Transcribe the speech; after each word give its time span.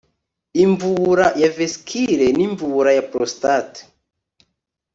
imvubura 0.63 1.25
ya 1.41 1.49
vesicule 1.57 2.25
n'imvubura 2.37 2.89
ya 2.97 3.03
porositate 3.09 3.79